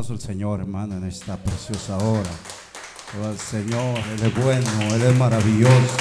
[0.00, 2.30] aplauso al Señor, hermano, en esta preciosa hora.
[3.22, 5.96] Oh, el Señor, Él es bueno, Él es maravilloso.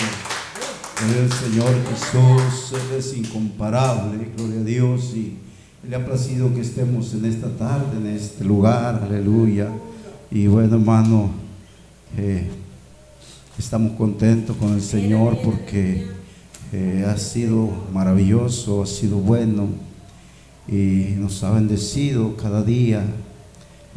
[1.04, 5.13] Él es el Señor Jesús, Él es incomparable, gloria a Dios.
[5.15, 5.33] Y
[5.85, 9.67] le ha placido que estemos en esta tarde, en este lugar, aleluya.
[10.31, 11.31] Y bueno, hermano,
[12.16, 12.47] eh,
[13.58, 16.08] estamos contentos con el Señor porque
[16.72, 19.68] eh, ha sido maravilloso, ha sido bueno
[20.70, 23.04] y nos ha bendecido cada día.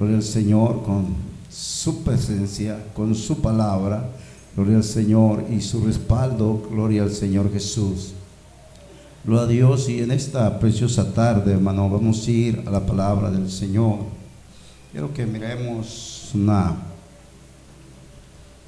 [0.02, 1.14] Gloria al Señor con
[1.48, 4.10] su presencia, con su palabra.
[4.56, 6.60] Gloria al Señor y su respaldo.
[6.68, 8.12] Gloria al Señor Jesús.
[9.24, 13.30] Gloria a Dios y en esta preciosa tarde, hermano, vamos a ir a la palabra
[13.30, 13.98] del Señor.
[14.90, 16.74] Quiero que miremos una,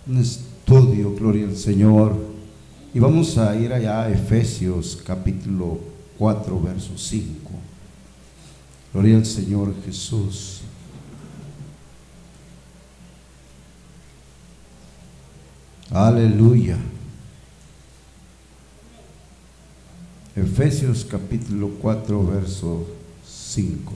[0.06, 2.14] un estudio, gloria al Señor.
[2.94, 5.80] Y vamos a ir allá a Efesios capítulo
[6.16, 7.50] 4, verso 5.
[8.92, 10.63] Gloria al Señor Jesús.
[15.90, 16.78] Aleluya.
[20.34, 22.86] Efesios capítulo 4, verso
[23.24, 23.92] 5.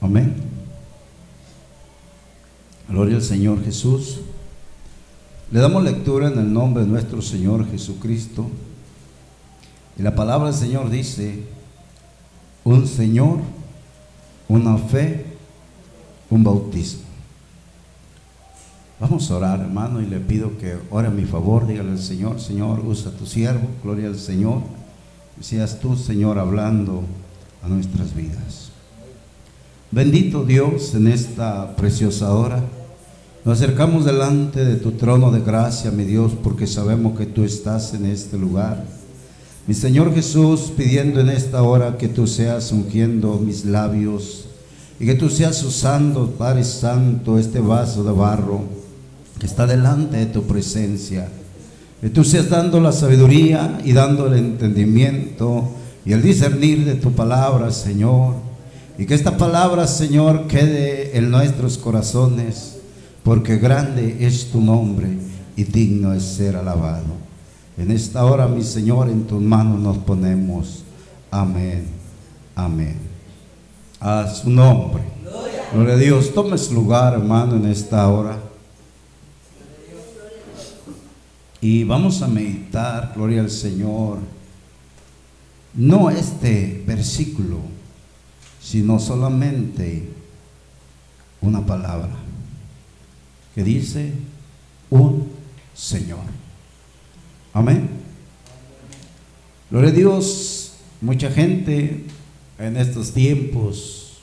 [0.00, 0.36] Amén.
[2.88, 4.20] Gloria al Señor Jesús.
[5.52, 8.50] Le damos lectura en el nombre de nuestro Señor Jesucristo.
[9.96, 11.44] Y la palabra del Señor dice,
[12.64, 13.38] un Señor,
[14.48, 15.24] una fe,
[16.30, 17.02] un bautismo.
[18.98, 22.40] Vamos a orar, hermano, y le pido que ore a mi favor, dígale al Señor,
[22.40, 24.62] Señor, usa tu siervo, gloria al Señor.
[25.40, 27.02] Y seas tú, Señor, hablando
[27.62, 28.70] a nuestras vidas.
[29.92, 32.64] Bendito Dios en esta preciosa hora.
[33.46, 37.94] Nos acercamos delante de tu trono de gracia, mi Dios, porque sabemos que tú estás
[37.94, 38.84] en este lugar.
[39.68, 44.46] Mi Señor Jesús, pidiendo en esta hora que tú seas ungiendo mis labios
[44.98, 48.62] y que tú seas usando, Padre Santo, este vaso de barro
[49.38, 51.28] que está delante de tu presencia.
[52.00, 55.68] Que tú seas dando la sabiduría y dando el entendimiento
[56.04, 58.34] y el discernir de tu palabra, Señor.
[58.98, 62.75] Y que esta palabra, Señor, quede en nuestros corazones
[63.26, 65.08] porque grande es tu nombre
[65.56, 67.06] y digno es ser alabado.
[67.76, 70.84] En esta hora, mi Señor, en tus manos nos ponemos.
[71.28, 71.88] Amén.
[72.54, 72.96] Amén.
[73.98, 75.02] A su nombre.
[75.72, 76.32] Gloria a Dios.
[76.32, 78.38] Tome su lugar, hermano, en esta hora.
[81.60, 84.18] Y vamos a meditar, gloria al Señor,
[85.74, 87.58] no este versículo,
[88.62, 90.12] sino solamente
[91.40, 92.25] una palabra
[93.56, 94.12] que dice
[94.90, 95.28] un
[95.74, 96.20] Señor.
[97.54, 97.88] Amén.
[99.70, 102.04] Gloria a Dios, mucha gente
[102.58, 104.18] en estos tiempos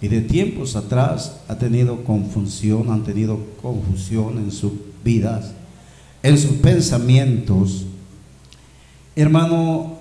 [0.00, 4.72] y de tiempos atrás ha tenido confusión, han tenido confusión en sus
[5.02, 5.52] vidas,
[6.22, 7.84] en sus pensamientos.
[9.16, 9.98] Hermano,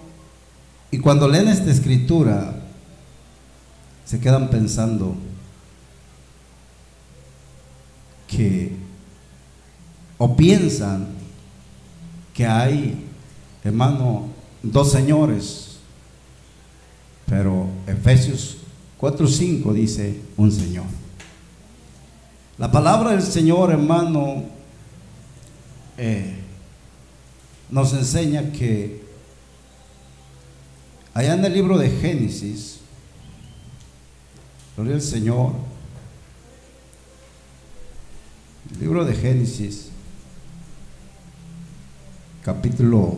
[0.91, 2.61] y cuando leen esta escritura,
[4.05, 5.15] se quedan pensando,
[8.27, 8.75] que
[10.17, 11.07] o piensan
[12.33, 13.05] que hay,
[13.63, 14.27] hermano,
[14.61, 15.77] dos señores,
[17.25, 18.57] pero Efesios
[18.99, 20.85] 4.5 dice un Señor.
[22.57, 24.43] La palabra del Señor, hermano,
[25.97, 26.35] eh,
[27.69, 29.03] nos enseña que
[31.13, 32.79] allá en el libro de Génesis,
[34.75, 35.53] gloria Señor,
[38.75, 39.89] Libro de Génesis,
[42.43, 43.17] capítulo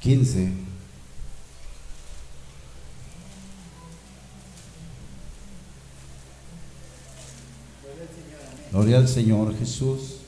[0.00, 0.50] 15.
[8.70, 10.20] Gloria al Señor Jesús.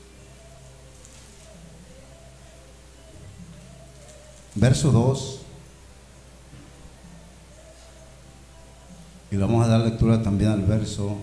[4.53, 5.41] Verso 2.
[9.31, 11.17] Y vamos a dar lectura también al verso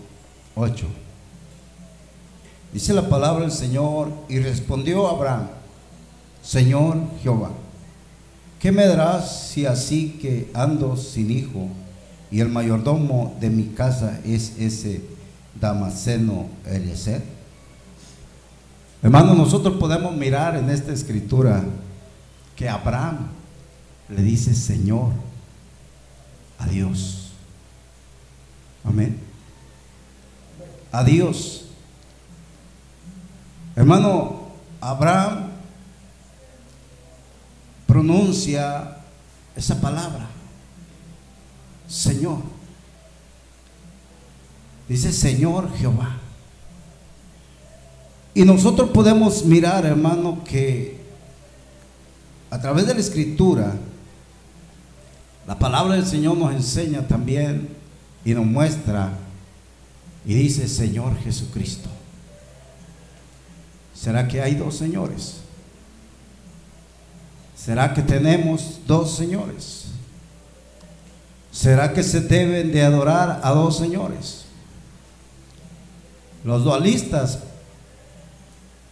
[0.56, 0.86] 8.
[2.72, 5.48] Dice la palabra del Señor y respondió Abraham,
[6.42, 7.50] Señor Jehová,
[8.58, 11.68] ¿qué me darás si así que ando sin hijo
[12.30, 15.02] y el mayordomo de mi casa es ese
[15.60, 17.22] Damasceno Eliezer?
[19.02, 21.62] Hermano, nosotros podemos mirar en esta escritura
[22.56, 23.28] que Abraham
[24.08, 25.10] le dice Señor
[26.58, 27.32] a Dios.
[28.84, 29.18] Amén.
[30.90, 31.71] a Dios.
[33.74, 34.48] Hermano,
[34.80, 35.50] Abraham
[37.86, 38.96] pronuncia
[39.56, 40.26] esa palabra,
[41.88, 42.38] Señor.
[44.88, 46.16] Dice Señor Jehová.
[48.34, 51.00] Y nosotros podemos mirar, hermano, que
[52.50, 53.74] a través de la escritura,
[55.46, 57.68] la palabra del Señor nos enseña también
[58.24, 59.12] y nos muestra
[60.24, 61.88] y dice Señor Jesucristo.
[64.02, 65.36] ¿Será que hay dos señores?
[67.56, 69.84] ¿Será que tenemos dos señores?
[71.52, 74.46] ¿Será que se deben de adorar a dos señores?
[76.42, 77.38] Los dualistas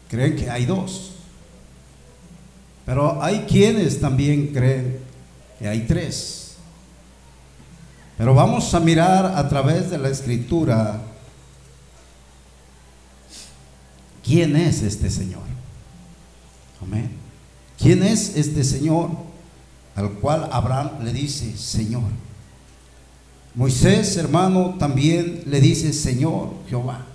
[0.08, 1.10] creen que hay dos.
[2.86, 5.00] Pero hay quienes también creen
[5.58, 6.54] que hay tres.
[8.16, 11.00] Pero vamos a mirar a través de la escritura
[14.24, 15.42] quién es este Señor.
[16.82, 17.10] Amén.
[17.78, 19.10] ¿Quién es este Señor
[19.94, 22.02] al cual Abraham le dice Señor?
[23.54, 27.06] Moisés, hermano, también le dice Señor Jehová.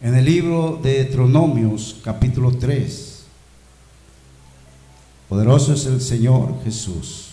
[0.00, 3.22] En el libro de Deuteronomios, capítulo 3.
[5.28, 7.28] Poderoso es el Señor Jesús.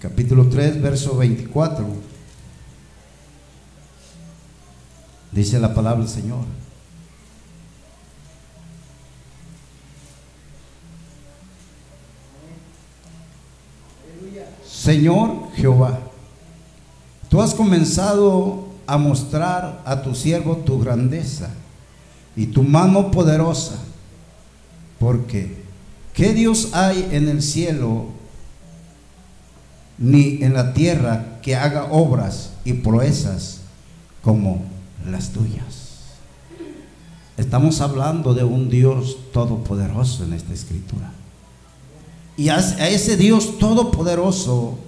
[0.00, 1.86] Capítulo 3, verso 24.
[5.34, 6.44] Dice la palabra del Señor.
[14.64, 15.98] Señor Jehová,
[17.28, 21.48] tú has comenzado a mostrar a tu siervo tu grandeza
[22.36, 23.78] y tu mano poderosa,
[25.00, 25.64] porque
[26.12, 28.06] ¿qué Dios hay en el cielo
[29.98, 33.62] ni en la tierra que haga obras y proezas
[34.22, 34.73] como
[35.12, 35.84] las tuyas?
[37.36, 41.12] Estamos hablando de un Dios todopoderoso en esta escritura.
[42.36, 44.78] Y a ese Dios todopoderoso,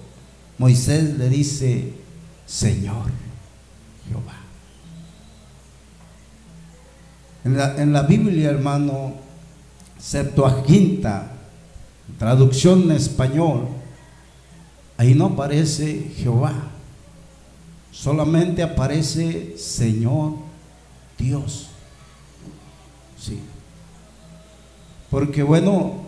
[0.57, 1.93] Moisés le dice,
[2.45, 3.11] Señor
[4.07, 4.33] Jehová.
[7.43, 9.13] En la, en la Biblia, hermano,
[9.99, 11.31] Septuaginta,
[12.17, 13.67] traducción en español,
[14.97, 16.53] ahí no aparece Jehová,
[17.97, 20.33] solamente aparece Señor
[21.17, 21.69] Dios.
[23.19, 23.39] Sí.
[25.09, 26.03] Porque bueno,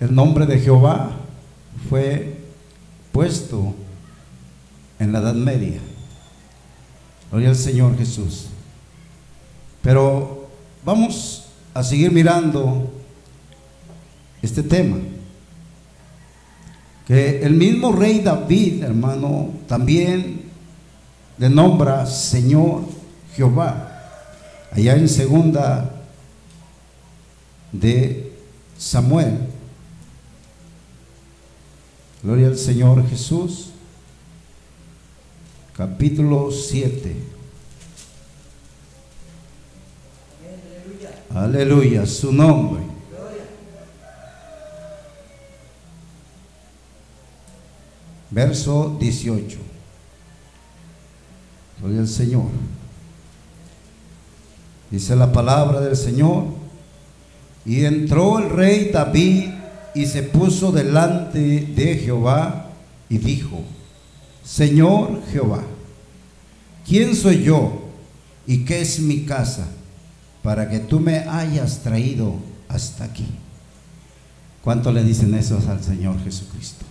[0.00, 1.10] el nombre de Jehová
[1.88, 2.38] fue
[3.12, 3.74] puesto
[4.98, 5.80] en la Edad Media.
[7.30, 8.46] Gloria al Señor Jesús.
[9.82, 10.48] Pero
[10.82, 12.90] vamos a seguir mirando
[14.40, 14.96] este tema.
[17.06, 20.37] Que el mismo rey David, hermano, también
[21.38, 22.82] le nombra Señor
[23.34, 23.94] Jehová.
[24.72, 25.90] Allá en segunda
[27.72, 28.32] de
[28.76, 29.38] Samuel.
[32.22, 33.70] Gloria al Señor Jesús.
[35.76, 37.16] Capítulo 7.
[41.30, 42.82] Aleluya, su nombre.
[48.30, 49.77] Verso 18.
[51.80, 52.48] Gloria al Señor.
[54.90, 56.44] Dice la palabra del Señor.
[57.64, 59.50] Y entró el rey David
[59.94, 62.70] y se puso delante de Jehová
[63.08, 63.62] y dijo,
[64.44, 65.62] Señor Jehová,
[66.86, 67.82] ¿quién soy yo
[68.46, 69.66] y qué es mi casa
[70.42, 72.36] para que tú me hayas traído
[72.68, 73.26] hasta aquí?
[74.62, 76.84] ¿Cuánto le dicen eso al Señor Jesucristo?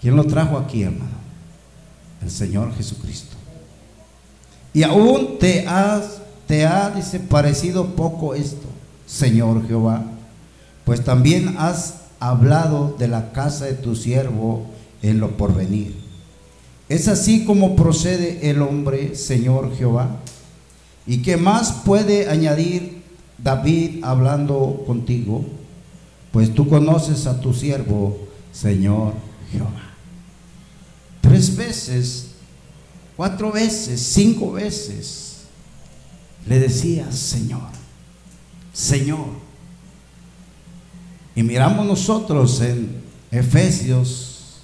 [0.00, 1.20] ¿Quién lo trajo aquí, hermano?
[2.22, 3.39] El Señor Jesucristo.
[4.72, 8.66] Y aún te has, te ha, dice, parecido poco esto,
[9.06, 10.04] Señor Jehová
[10.90, 14.66] pues también has hablado de la casa de tu siervo
[15.02, 15.94] en lo porvenir.
[16.88, 20.16] ¿Es así como procede el hombre, Señor Jehová?
[21.06, 23.02] ¿Y qué más puede añadir
[23.38, 25.44] David hablando contigo?
[26.32, 28.18] Pues tú conoces a tu siervo,
[28.50, 29.12] Señor
[29.52, 29.94] Jehová.
[31.20, 32.29] Tres veces,
[33.20, 35.42] cuatro veces, cinco veces,
[36.46, 37.68] le decía, Señor,
[38.72, 39.26] Señor.
[41.34, 44.62] Y miramos nosotros en Efesios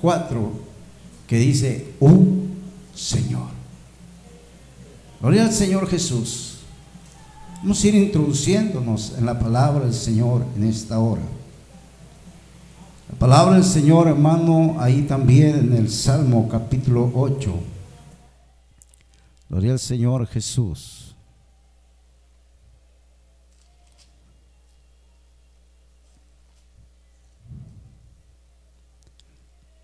[0.00, 0.50] 4
[1.26, 2.54] que dice, un
[2.94, 3.48] Señor.
[5.20, 6.60] Gloria al Señor Jesús.
[7.56, 11.20] Vamos a ir introduciéndonos en la palabra del Señor en esta hora.
[13.18, 17.69] palabra del Señor, hermano, ahí también en el Salmo capítulo 8.
[19.50, 21.16] Gloria al Señor Jesús.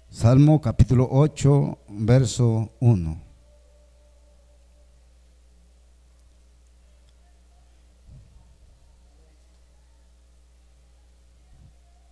[0.08, 3.23] Salmo capítulo 8, verso 1.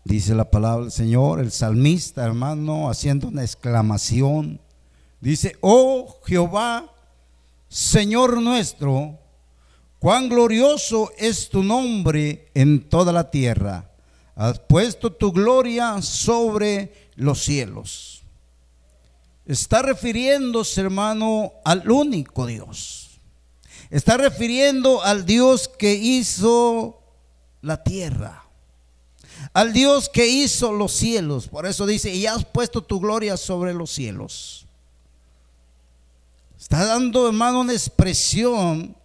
[0.04, 4.60] Dice la palabra del Señor, el salmista, hermano, haciendo una exclamación.
[5.20, 6.93] Dice, oh Jehová,
[7.74, 9.18] Señor nuestro,
[9.98, 13.90] cuán glorioso es tu nombre en toda la tierra.
[14.36, 18.22] Has puesto tu gloria sobre los cielos.
[19.44, 23.18] Está refiriéndose, hermano, al único Dios.
[23.90, 27.02] Está refiriendo al Dios que hizo
[27.60, 28.42] la tierra
[29.52, 31.48] al Dios que hizo los cielos.
[31.48, 34.64] Por eso dice, y has puesto tu gloria sobre los cielos.
[36.64, 38.96] Está dando, hermano, una expresión.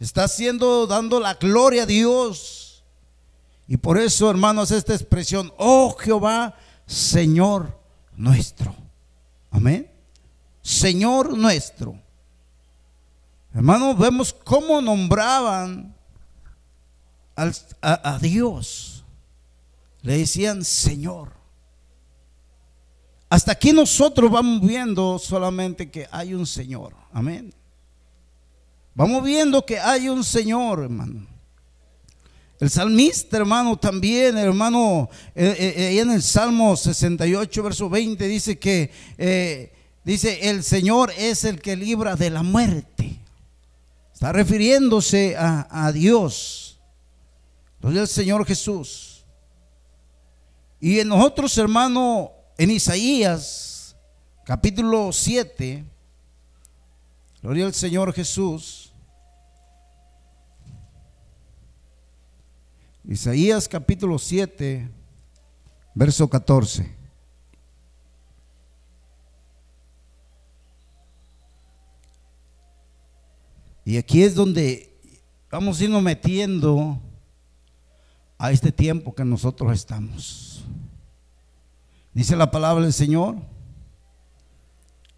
[0.00, 2.82] Está haciendo, dando la gloria a Dios.
[3.68, 6.56] Y por eso, hermanos, esta expresión, oh Jehová,
[6.86, 7.80] Señor
[8.16, 8.74] nuestro.
[9.52, 9.88] Amén.
[10.62, 11.94] Señor nuestro.
[13.54, 15.94] Hermanos, vemos cómo nombraban
[17.36, 19.04] a, a Dios
[20.02, 21.39] le decían Señor.
[23.30, 26.94] Hasta aquí nosotros vamos viendo solamente que hay un Señor.
[27.12, 27.54] Amén.
[28.92, 31.28] Vamos viendo que hay un Señor, hermano.
[32.58, 38.58] El salmista, hermano, también, hermano, eh, eh, eh, en el Salmo 68, verso 20, dice
[38.58, 38.90] que,
[40.04, 43.16] dice, el Señor es el que libra de la muerte.
[44.12, 46.80] Está refiriéndose a, a Dios.
[47.76, 49.24] Entonces el Señor Jesús.
[50.80, 53.96] Y en nosotros, hermano, en Isaías,
[54.44, 55.82] capítulo 7,
[57.40, 58.92] gloria al Señor Jesús.
[63.08, 64.90] Isaías capítulo 7,
[65.94, 66.94] verso 14.
[73.86, 75.00] Y aquí es donde
[75.50, 77.00] vamos a irnos metiendo
[78.36, 80.59] a este tiempo que nosotros estamos.
[82.12, 83.36] Dice la palabra del Señor,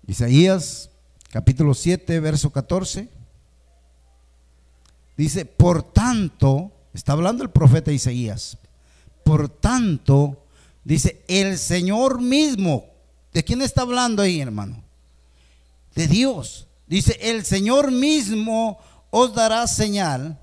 [0.06, 0.90] Isaías
[1.30, 3.08] capítulo 7, verso 14.
[5.16, 8.58] Dice, por tanto, está hablando el profeta Isaías,
[9.24, 10.44] por tanto,
[10.84, 12.84] dice, el Señor mismo,
[13.32, 14.82] ¿de quién está hablando ahí, hermano?
[15.94, 16.66] De Dios.
[16.86, 18.78] Dice, el Señor mismo
[19.10, 20.38] os dará señal,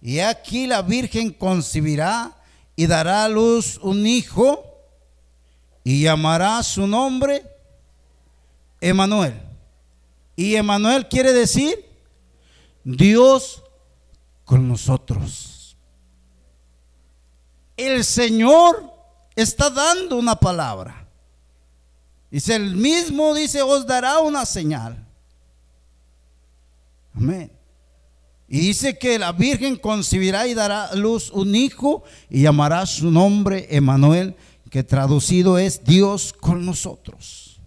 [0.00, 2.34] y aquí la Virgen concebirá
[2.76, 4.71] y dará a luz un hijo
[5.84, 7.44] y llamará su nombre
[8.80, 9.40] Emanuel.
[10.36, 11.84] Y Emanuel quiere decir
[12.84, 13.62] Dios
[14.44, 15.76] con nosotros.
[17.76, 18.92] El Señor
[19.34, 21.06] está dando una palabra.
[22.30, 25.06] Dice, el mismo dice, os dará una señal.
[27.14, 27.52] Amén.
[28.48, 33.66] Y dice que la Virgen concebirá y dará luz un hijo y llamará su nombre
[33.70, 34.34] Emanuel
[34.72, 37.60] que traducido es Dios con nosotros.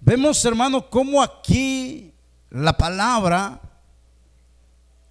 [0.00, 2.14] Vemos, hermano, cómo aquí
[2.48, 3.60] la palabra,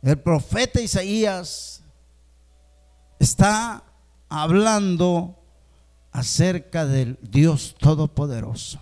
[0.01, 1.83] el profeta Isaías
[3.19, 3.83] está
[4.27, 5.37] hablando
[6.11, 8.79] acerca del Dios Todopoderoso.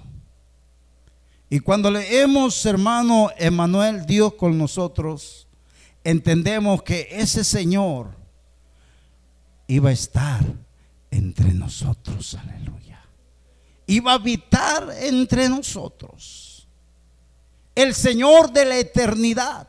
[1.50, 5.50] Y cuando leemos, hermano, Emanuel, Dios con nosotros,
[6.06, 8.16] entendemos que ese Señor
[9.68, 10.69] iba a estar
[11.12, 13.00] entre nosotros, aleluya.
[13.88, 16.68] Iba a habitar entre nosotros.
[17.74, 19.68] El Señor de la eternidad.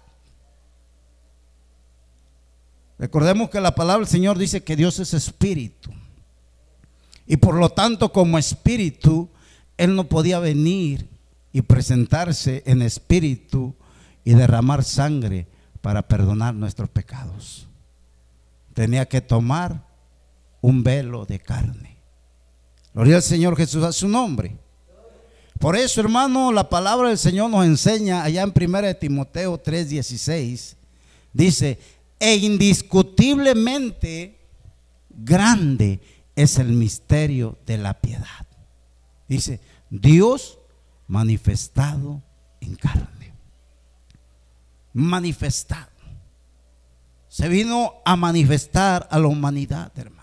[2.98, 5.90] Recordemos que la palabra del Señor dice que Dios es espíritu.
[7.26, 9.30] Y por lo tanto, como espíritu,
[9.78, 11.08] Él no podía venir
[11.52, 13.74] y presentarse en espíritu
[14.24, 15.46] y derramar sangre
[15.80, 17.66] para perdonar nuestros pecados.
[18.74, 19.89] Tenía que tomar
[20.60, 21.96] un velo de carne.
[22.94, 24.56] Gloria al Señor Jesús a su nombre.
[25.58, 30.76] Por eso, hermano, la palabra del Señor nos enseña allá en 1 Timoteo 3:16,
[31.32, 31.78] dice,
[32.18, 34.38] e indiscutiblemente
[35.10, 36.00] grande
[36.34, 38.46] es el misterio de la piedad.
[39.28, 40.58] Dice, Dios
[41.06, 42.22] manifestado
[42.60, 43.34] en carne.
[44.92, 45.88] Manifestado.
[47.28, 50.19] Se vino a manifestar a la humanidad, hermano.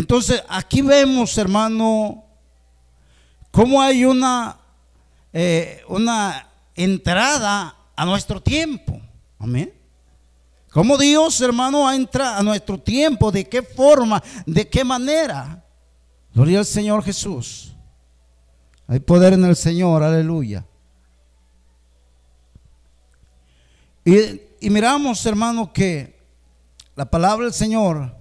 [0.00, 2.24] Entonces, aquí vemos, hermano,
[3.50, 4.56] cómo hay una,
[5.30, 8.98] eh, una entrada a nuestro tiempo.
[9.38, 9.70] Amén.
[10.70, 15.62] Cómo Dios, hermano, entra a nuestro tiempo, de qué forma, de qué manera.
[16.32, 17.74] Gloria al Señor Jesús.
[18.86, 20.64] Hay poder en el Señor, aleluya.
[24.06, 26.18] Y, y miramos, hermano, que
[26.96, 28.18] la palabra del Señor,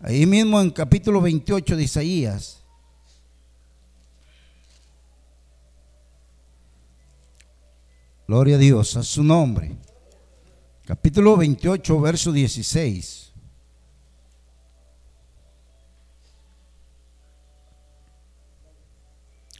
[0.00, 2.56] ahí mismo en capítulo 28 de Isaías,
[8.28, 9.76] Gloria a Dios, a su nombre.
[10.84, 13.32] Capítulo 28, verso 16.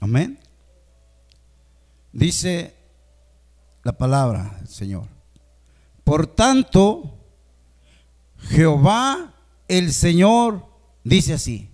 [0.01, 0.39] Amén.
[2.13, 2.75] Dice
[3.85, 5.07] la palabra Señor.
[6.03, 7.19] Por tanto,
[8.39, 9.36] Jehová
[9.69, 10.67] el Señor
[11.05, 11.71] dice así.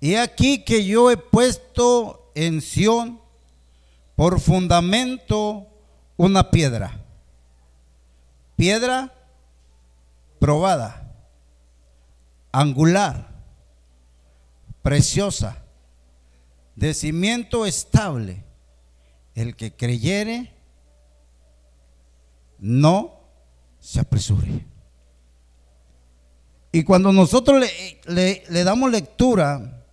[0.00, 3.20] He aquí que yo he puesto en Sión
[4.14, 5.66] por fundamento
[6.16, 7.04] una piedra.
[8.56, 9.14] Piedra
[10.38, 11.14] probada,
[12.52, 13.28] angular,
[14.82, 15.64] preciosa,
[16.76, 18.44] de cimiento estable.
[19.34, 20.52] El que creyere,
[22.58, 23.20] no
[23.78, 24.66] se apresure.
[26.70, 27.62] Y cuando nosotros
[28.06, 29.84] le, le, damos lectura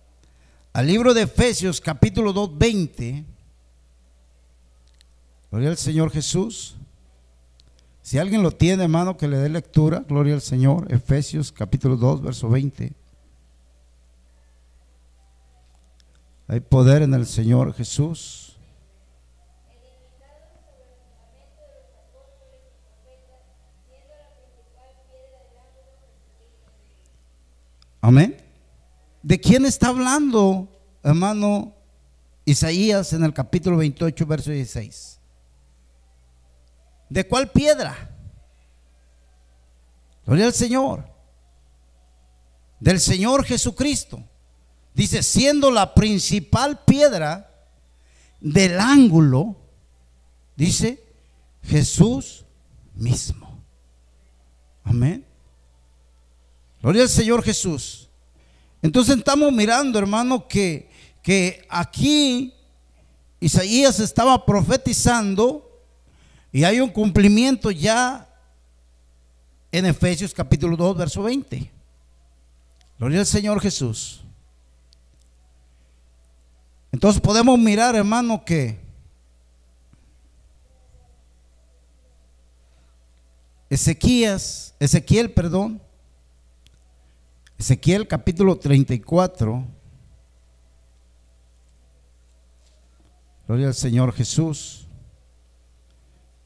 [0.72, 3.24] al libro de Efesios capítulo 2, 20,
[5.50, 6.76] Gloria al Señor Jesús.
[8.02, 10.04] Si alguien lo tiene, hermano, que le dé lectura.
[10.06, 10.92] Gloria al Señor.
[10.92, 12.92] Efesios capítulo 2, verso 20.
[16.48, 18.45] Hay poder en el Señor Jesús.
[28.06, 28.36] Amén.
[29.20, 30.68] ¿De quién está hablando,
[31.02, 31.74] hermano
[32.44, 35.18] Isaías, en el capítulo 28, verso 16?
[37.08, 38.16] ¿De cuál piedra?
[40.24, 41.04] Gloria al Señor.
[42.78, 44.22] Del Señor Jesucristo.
[44.94, 47.50] Dice, siendo la principal piedra
[48.40, 49.56] del ángulo,
[50.54, 51.04] dice
[51.60, 52.44] Jesús
[52.94, 53.64] mismo.
[54.84, 55.25] Amén.
[56.82, 58.08] Gloria al Señor Jesús.
[58.82, 60.88] Entonces estamos mirando, hermano, que,
[61.22, 62.54] que aquí
[63.40, 65.62] Isaías estaba profetizando
[66.52, 68.28] y hay un cumplimiento ya
[69.72, 71.70] en Efesios capítulo 2, verso 20.
[72.98, 74.22] Gloria al Señor Jesús.
[76.92, 78.78] Entonces podemos mirar, hermano, que
[83.68, 85.82] Ezequías, Ezequiel, perdón,
[87.58, 89.66] Ezequiel capítulo 34,
[93.46, 94.88] Gloria al Señor Jesús.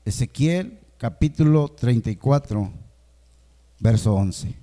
[0.05, 2.73] Ezequiel capítulo 34,
[3.81, 4.55] verso 11.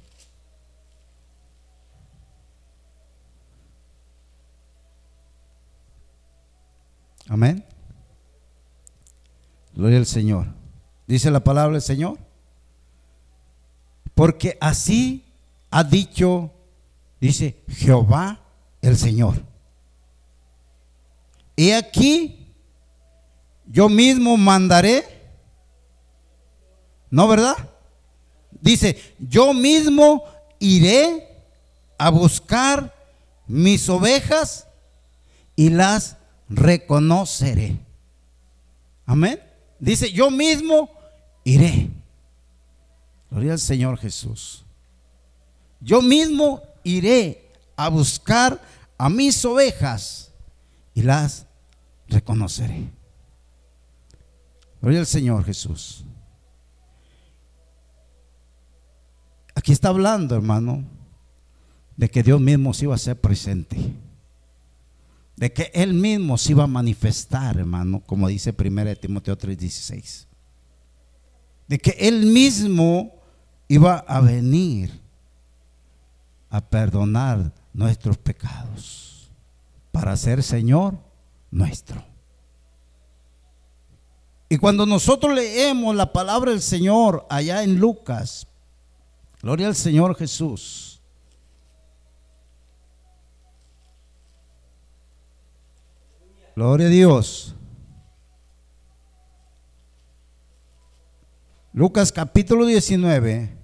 [7.28, 7.66] Amén.
[9.74, 10.48] Gloria al Señor.
[11.08, 12.18] Dice la palabra del Señor.
[14.14, 15.27] Porque así
[15.70, 16.52] ha dicho,
[17.20, 18.40] dice Jehová
[18.82, 19.42] el Señor.
[21.56, 22.54] Y aquí
[23.66, 25.18] yo mismo mandaré
[27.10, 27.56] ¿No, verdad?
[28.62, 30.24] Dice, yo mismo
[30.60, 31.28] iré
[31.98, 32.94] a buscar
[33.48, 34.68] mis ovejas
[35.56, 36.18] y las
[36.50, 37.78] reconoceré.
[39.06, 39.42] Amén.
[39.80, 40.90] Dice, yo mismo
[41.44, 41.90] iré.
[43.30, 44.66] Gloria al Señor Jesús.
[45.80, 48.62] Yo mismo iré a buscar
[48.98, 50.32] a mis ovejas
[50.94, 51.46] y las
[52.08, 52.90] reconoceré.
[54.82, 56.04] Gloria al Señor Jesús.
[59.54, 60.84] Aquí está hablando, hermano,
[61.96, 63.78] de que Dios mismo se iba a ser presente.
[65.36, 70.26] De que Él mismo se iba a manifestar, hermano, como dice 1 Timoteo 3:16.
[71.68, 73.14] De que Él mismo
[73.68, 75.07] iba a venir
[76.50, 79.30] a perdonar nuestros pecados
[79.92, 80.98] para ser Señor
[81.52, 82.04] nuestro.
[84.50, 88.48] Y cuando nosotros leemos la palabra del Señor allá en Lucas
[89.42, 91.00] Gloria al Señor Jesús.
[96.56, 97.56] Gloria a Dios.
[101.72, 103.56] Lucas capítulo 19,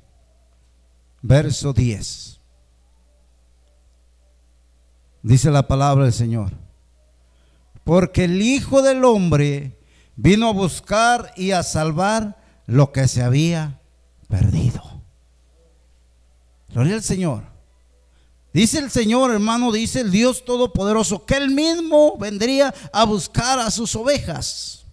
[1.23, 2.32] verso 10.
[5.23, 6.51] Dice la palabra del Señor.
[7.85, 9.79] Porque el Hijo del Hombre
[10.15, 13.79] vino a buscar y a salvar lo que se había
[14.27, 14.81] perdido.
[16.73, 17.43] Gloria al Señor.
[18.53, 23.71] Dice el Señor, hermano, dice el Dios Todopoderoso, que Él mismo vendría a buscar a
[23.71, 24.85] sus ovejas.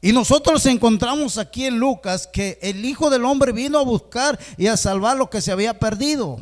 [0.00, 4.66] Y nosotros encontramos aquí en Lucas que el Hijo del Hombre vino a buscar y
[4.66, 6.40] a salvar lo que se había perdido.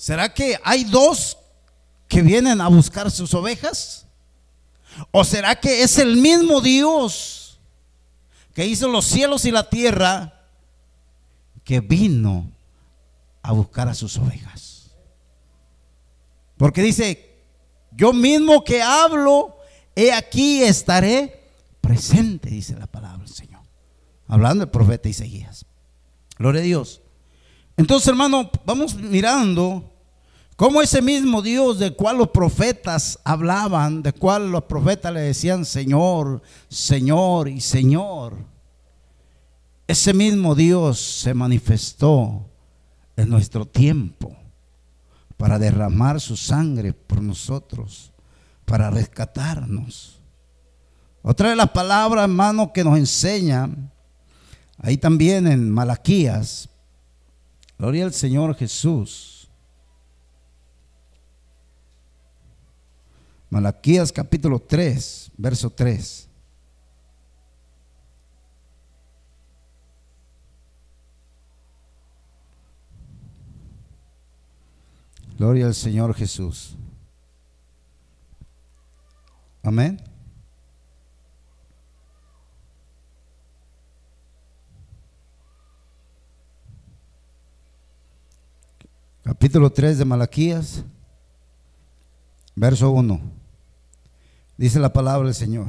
[0.00, 1.36] ¿Será que hay dos
[2.08, 4.06] que vienen a buscar sus ovejas?
[5.10, 7.60] ¿O será que es el mismo Dios
[8.54, 10.46] que hizo los cielos y la tierra
[11.64, 12.50] que vino
[13.42, 14.90] a buscar a sus ovejas?
[16.56, 17.36] Porque dice,
[17.90, 19.58] yo mismo que hablo,
[19.94, 21.46] he aquí estaré
[21.82, 23.60] presente, dice la palabra del Señor.
[24.28, 25.66] Hablando el profeta Isaías.
[26.38, 27.02] Gloria a Dios.
[27.76, 29.89] Entonces, hermano, vamos mirando
[30.60, 35.64] como ese mismo Dios de cual los profetas hablaban, de cual los profetas le decían
[35.64, 38.36] Señor, Señor y Señor,
[39.88, 42.46] ese mismo Dios se manifestó
[43.16, 44.36] en nuestro tiempo
[45.38, 48.12] para derramar su sangre por nosotros,
[48.66, 50.20] para rescatarnos.
[51.22, 53.70] Otra de las palabras, hermano, que nos enseña,
[54.76, 56.68] ahí también en Malaquías,
[57.78, 59.29] gloria al Señor Jesús.
[63.50, 66.28] Malaquías capítulo 3, verso 3.
[75.36, 76.76] Gloria al Señor Jesús.
[79.64, 80.00] Amén.
[89.24, 90.84] Capítulo 3 de Malaquías,
[92.54, 93.39] verso 1.
[94.60, 95.68] Dice la palabra del Señor.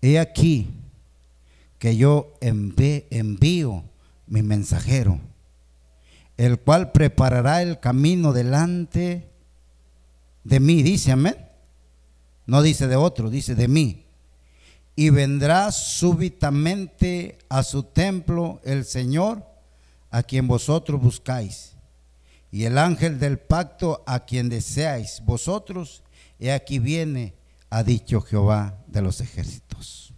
[0.00, 0.70] He aquí
[1.78, 3.84] que yo envío
[4.26, 5.20] mi mensajero,
[6.38, 9.28] el cual preparará el camino delante
[10.42, 10.82] de mí.
[10.82, 11.36] Dice amén.
[12.46, 14.06] No dice de otro, dice de mí.
[14.96, 19.44] Y vendrá súbitamente a su templo el Señor
[20.10, 21.76] a quien vosotros buscáis
[22.52, 26.02] y el ángel del pacto a quien deseáis vosotros,
[26.38, 27.34] he aquí viene,
[27.70, 30.12] ha dicho Jehová de los ejércitos.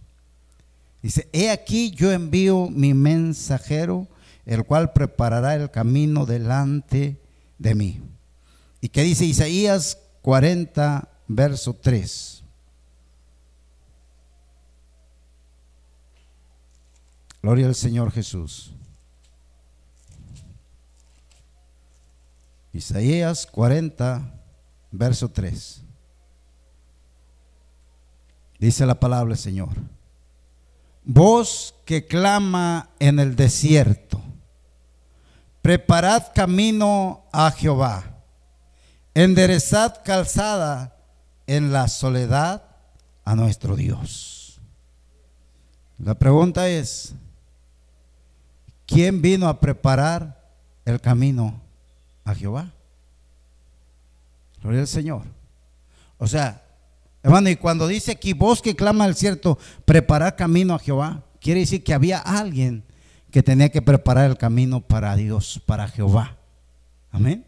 [1.02, 4.08] Dice, he aquí yo envío mi mensajero,
[4.46, 7.20] el cual preparará el camino delante
[7.58, 8.00] de mí.
[8.80, 12.42] ¿Y qué dice Isaías 40, verso 3?
[17.42, 18.72] Gloria al Señor Jesús.
[22.72, 24.32] Isaías 40,
[24.90, 25.82] verso 3.
[28.58, 29.70] Dice la palabra del Señor.
[31.04, 34.22] Voz que clama en el desierto.
[35.60, 38.04] Preparad camino a Jehová.
[39.14, 40.96] Enderezad calzada
[41.46, 42.62] en la soledad
[43.24, 44.60] a nuestro Dios.
[45.98, 47.14] La pregunta es,
[48.86, 50.50] ¿quién vino a preparar
[50.84, 51.61] el camino
[52.24, 52.72] a Jehová.
[54.62, 55.22] Gloria al Señor.
[56.18, 56.62] O sea,
[57.22, 61.60] hermano, y cuando dice aquí vos que clama al cierto, preparar camino a Jehová, quiere
[61.60, 62.84] decir que había alguien
[63.30, 66.36] que tenía que preparar el camino para Dios, para Jehová.
[67.10, 67.44] Amén.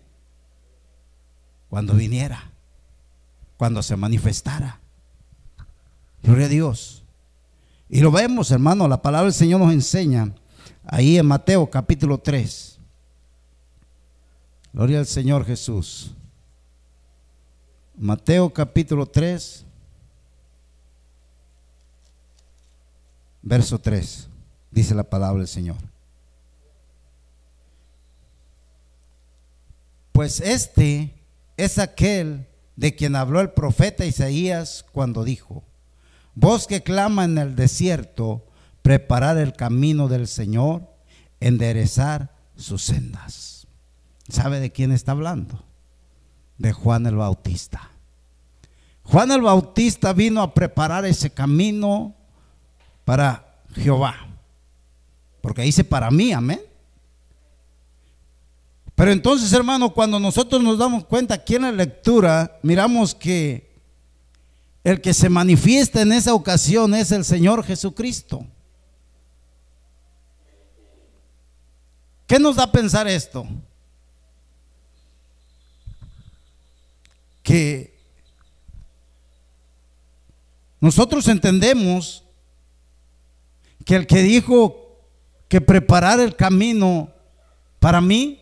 [1.68, 2.50] Cuando viniera,
[3.56, 4.80] cuando se manifestara.
[6.22, 7.04] Gloria a Dios.
[7.88, 10.34] Y lo vemos, hermano, la palabra del Señor nos enseña
[10.87, 12.73] ahí en Mateo capítulo 3.
[14.74, 16.10] Gloria al Señor Jesús.
[17.96, 19.64] Mateo capítulo 3,
[23.40, 24.28] verso 3,
[24.72, 25.76] dice la palabra del Señor.
[30.10, 31.14] Pues este
[31.56, 35.62] es aquel de quien habló el profeta Isaías cuando dijo,
[36.34, 38.44] voz que clama en el desierto,
[38.82, 40.82] preparar el camino del Señor,
[41.38, 43.53] enderezar sus sendas.
[44.28, 45.62] ¿Sabe de quién está hablando?
[46.58, 47.90] De Juan el Bautista.
[49.02, 52.14] Juan el Bautista vino a preparar ese camino
[53.04, 54.28] para Jehová.
[55.40, 56.60] Porque dice para mí, amén.
[58.94, 63.74] Pero entonces, hermano, cuando nosotros nos damos cuenta aquí en la lectura, miramos que
[64.84, 68.46] el que se manifiesta en esa ocasión es el Señor Jesucristo.
[72.26, 73.46] ¿Qué nos da a pensar esto?
[77.44, 77.96] Que
[80.80, 82.24] nosotros entendemos
[83.85, 84.98] que el que dijo
[85.48, 87.12] que preparar el camino
[87.78, 88.40] para mí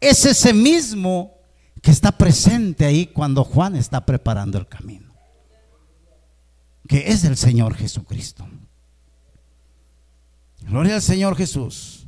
[0.00, 1.34] es ese mismo
[1.82, 5.12] que está presente ahí cuando Juan está preparando el camino,
[6.88, 8.48] que es el Señor Jesucristo.
[10.62, 12.03] Gloria al Señor Jesús.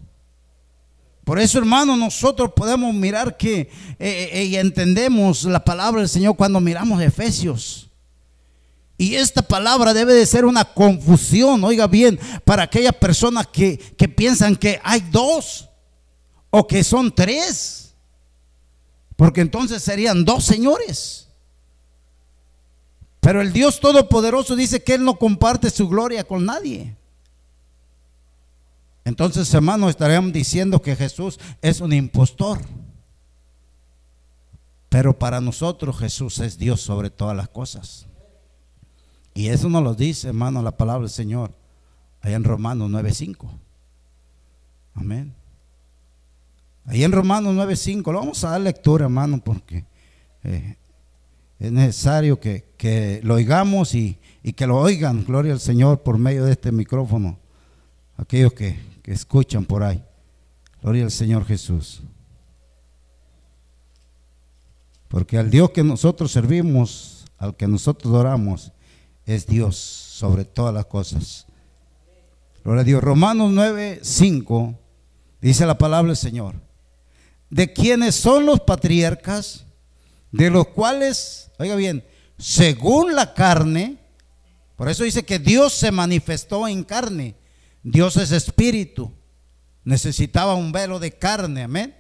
[1.27, 6.37] Por eso, hermano, nosotros podemos mirar que eh, eh, y entendemos la palabra del Señor
[6.37, 7.91] cuando miramos Efesios.
[8.97, 14.09] Y esta palabra debe de ser una confusión, oiga bien, para aquellas personas que, que
[14.09, 15.69] piensan que hay dos
[16.51, 17.93] o que son tres.
[19.17, 21.27] Porque entonces serían dos señores.
[23.19, 26.97] Pero el Dios Todopoderoso dice que Él no comparte su gloria con nadie.
[29.07, 32.59] Entonces, hermanos, estaríamos diciendo que Jesús es un impostor.
[34.89, 38.09] Pero para nosotros Jesús es Dios sobre todas las cosas.
[39.33, 41.53] Y eso nos lo dice, hermano, la palabra del Señor,
[42.21, 43.49] allá en Romanos 9.5.
[44.95, 45.33] Amén.
[46.85, 49.85] Ahí en Romanos 9.5, lo vamos a dar lectura, hermano, porque
[50.43, 50.75] eh,
[51.61, 56.45] es necesario que, lo oigamos y, y que lo oigan, gloria al Señor, por medio
[56.45, 57.39] de este micrófono.
[58.17, 60.03] Aquellos que, que escuchan por ahí.
[60.83, 62.03] Gloria al Señor Jesús.
[65.07, 68.73] Porque al Dios que nosotros servimos, al que nosotros oramos,
[69.25, 71.47] es Dios sobre todas las cosas.
[72.65, 73.01] Gloria a Dios.
[73.01, 74.75] Romanos 9, 5
[75.41, 76.57] dice la palabra del Señor.
[77.49, 79.67] De quienes son los patriarcas,
[80.33, 82.05] de los cuales, oiga bien,
[82.39, 83.99] según la carne,
[84.75, 87.37] por eso dice que Dios se manifestó en carne
[87.89, 89.13] Dios es espíritu.
[89.85, 91.97] Necesitaba un velo de carne, amén.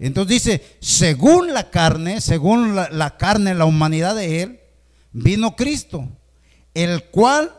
[0.00, 4.60] Entonces dice, según la carne, según la, carne, la humanidad de Él,
[5.12, 6.08] vino Cristo,
[6.74, 7.54] el cual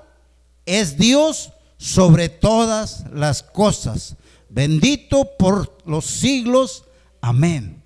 [0.65, 4.17] es Dios sobre todas las cosas.
[4.49, 6.83] Bendito por los siglos.
[7.21, 7.81] Amén.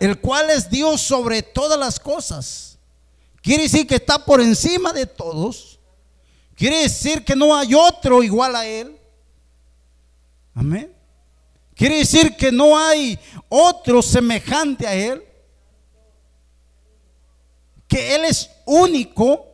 [0.00, 2.78] El cual es Dios sobre todas las cosas.
[3.40, 5.71] Quiere decir que está por encima de todos.
[6.54, 8.96] Quiere decir que no hay otro igual a Él.
[10.54, 10.92] Amén.
[11.74, 15.22] Quiere decir que no hay otro semejante a Él.
[17.88, 19.46] Que Él es único,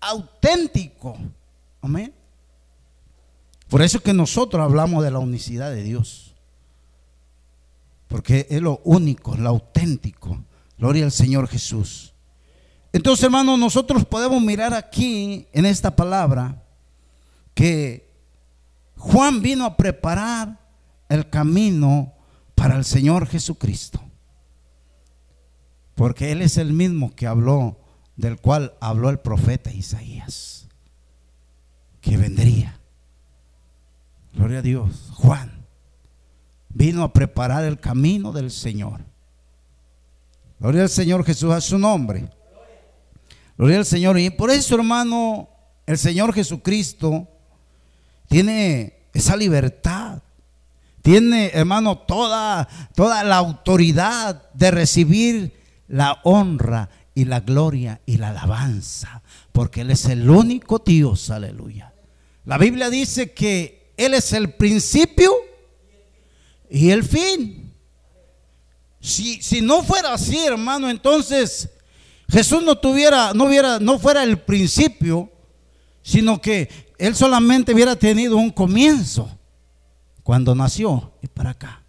[0.00, 1.16] auténtico.
[1.82, 2.14] Amén.
[3.68, 6.34] Por eso que nosotros hablamos de la unicidad de Dios.
[8.08, 10.38] Porque es lo único, lo auténtico.
[10.78, 12.14] Gloria al Señor Jesús.
[12.96, 16.62] Entonces, hermanos, nosotros podemos mirar aquí en esta palabra
[17.52, 18.10] que
[18.96, 20.58] Juan vino a preparar
[21.10, 22.14] el camino
[22.54, 24.00] para el Señor Jesucristo.
[25.94, 27.78] Porque Él es el mismo que habló,
[28.16, 30.66] del cual habló el profeta Isaías,
[32.00, 32.80] que vendría.
[34.32, 35.10] Gloria a Dios.
[35.12, 35.66] Juan
[36.70, 39.04] vino a preparar el camino del Señor.
[40.58, 42.30] Gloria al Señor Jesús a su nombre.
[43.56, 44.18] Gloria al Señor.
[44.18, 45.48] Y por eso, hermano,
[45.86, 47.28] el Señor Jesucristo
[48.28, 50.22] tiene esa libertad.
[51.02, 58.30] Tiene, hermano, toda, toda la autoridad de recibir la honra y la gloria y la
[58.30, 59.22] alabanza.
[59.52, 61.94] Porque Él es el único Dios, aleluya.
[62.44, 65.32] La Biblia dice que Él es el principio
[66.68, 67.72] y el fin.
[69.00, 71.70] Si, si no fuera así, hermano, entonces
[72.28, 75.30] Jesús no tuviera, no hubiera, no fuera el principio,
[76.02, 79.30] sino que él solamente hubiera tenido un comienzo
[80.22, 81.82] cuando nació y para acá.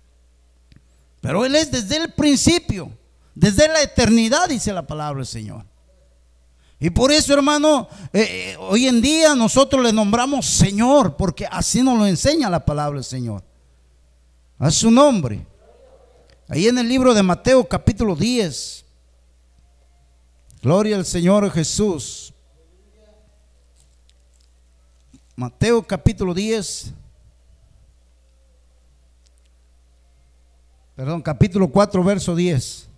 [1.21, 2.91] Pero él es desde el principio,
[3.33, 5.65] desde la eternidad, dice la palabra del Señor.
[6.79, 11.81] Y por eso, hermano, eh, eh, hoy en día nosotros le nombramos Señor, porque así
[11.81, 13.43] nos lo enseña la palabra del Señor.
[14.59, 15.45] A su nombre.
[16.47, 18.85] Ahí en el libro de Mateo capítulo 10,
[20.61, 22.33] Gloria al Señor Jesús.
[25.35, 26.93] Mateo capítulo 10.
[30.95, 32.89] Perdón, capítulo 4, verso 10.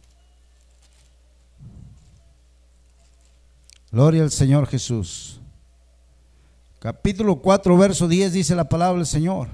[3.92, 5.42] Gloria al Señor Jesús.
[6.80, 9.50] Capítulo 4, verso 10 dice la palabra del Señor.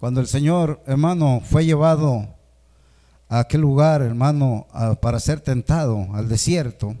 [0.00, 2.34] Cuando el Señor, hermano, fue llevado
[3.32, 4.66] a aquel lugar, hermano,
[5.00, 6.94] para ser tentado al desierto.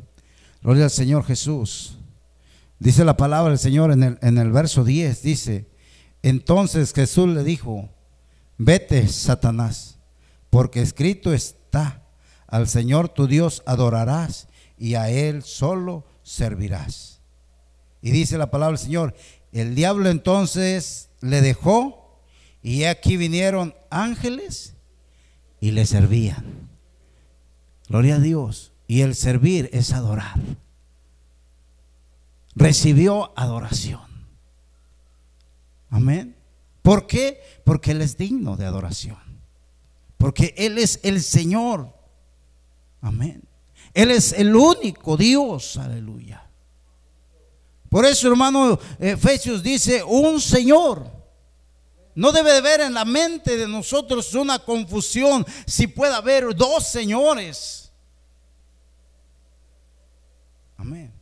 [0.62, 1.98] Gloria al Señor Jesús.
[2.78, 5.68] Dice la palabra del Señor en el, en el verso 10, dice,
[6.22, 7.90] entonces Jesús le dijo,
[8.56, 9.98] vete, Satanás,
[10.48, 12.02] porque escrito está,
[12.46, 17.20] al Señor tu Dios adorarás y a Él solo servirás.
[18.00, 19.14] Y dice la palabra del Señor,
[19.52, 22.22] el diablo entonces le dejó
[22.62, 24.76] y aquí vinieron ángeles
[25.62, 26.68] y le servían.
[27.88, 28.72] Gloria a Dios.
[28.88, 30.40] Y el servir es adorar.
[32.56, 34.00] Recibió adoración.
[35.88, 36.36] Amén.
[36.82, 37.40] ¿Por qué?
[37.64, 39.18] Porque Él es digno de adoración.
[40.18, 41.94] Porque Él es el Señor.
[43.00, 43.44] Amén.
[43.94, 45.76] Él es el único Dios.
[45.76, 46.50] Aleluya.
[47.88, 51.21] Por eso, hermano, Efesios dice, un Señor.
[52.14, 56.86] No debe de haber en la mente de nosotros una confusión si puede haber dos
[56.86, 57.90] señores.
[60.76, 61.12] Amén.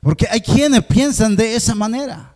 [0.00, 2.34] Porque hay quienes piensan de esa manera.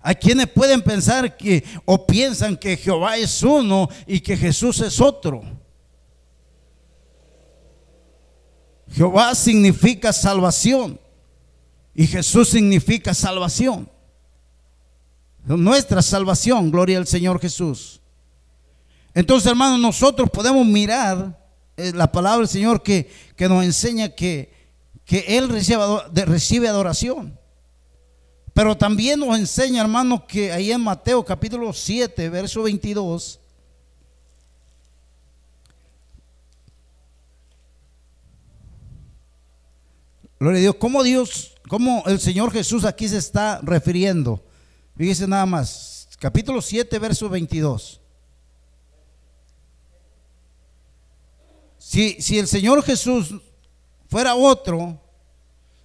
[0.00, 5.00] Hay quienes pueden pensar que o piensan que Jehová es uno y que Jesús es
[5.00, 5.42] otro.
[8.92, 11.00] Jehová significa salvación
[11.94, 13.90] y Jesús significa salvación.
[15.56, 18.00] Nuestra salvación, gloria al Señor Jesús.
[19.14, 21.38] Entonces, hermanos, nosotros podemos mirar
[21.76, 24.52] eh, la palabra del Señor que, que nos enseña que,
[25.04, 25.82] que Él recibe,
[26.26, 27.38] recibe adoración.
[28.52, 33.40] Pero también nos enseña, hermanos, que ahí en Mateo capítulo 7, verso 22,
[40.40, 40.76] Gloria a Dios.
[40.76, 44.44] ¿Cómo Dios, cómo el Señor Jesús aquí se está refiriendo?
[44.98, 46.08] Fíjese nada más.
[46.18, 48.00] Capítulo 7, verso 22.
[51.78, 53.32] Si, si el Señor Jesús
[54.08, 55.00] fuera otro,